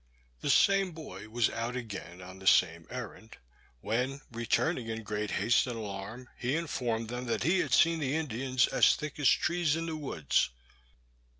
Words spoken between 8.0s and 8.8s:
Indians